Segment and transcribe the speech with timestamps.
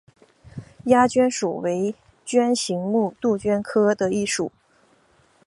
[0.85, 1.93] 鸦鹃属为
[2.25, 4.51] 鹃形目杜鹃科的一属。